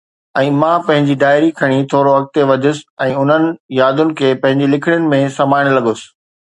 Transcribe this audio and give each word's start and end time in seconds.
۽ 0.39 0.47
مان 0.61 0.77
پنهنجي 0.87 1.15
ڊائري 1.23 1.49
کڻي 1.59 1.77
ٿورو 1.91 2.15
اڳتي 2.21 2.41
وڌيس 2.53 2.81
۽ 3.11 3.13
انهن 3.21 3.47
يادن 3.83 4.17
کي 4.23 4.27
پنهنجي 4.43 4.75
لکڻين 4.75 5.11
۾ 5.17 5.25
سمائڻ 5.41 5.75
لڳس 5.81 6.09